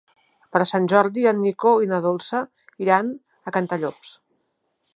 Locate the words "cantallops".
3.59-4.15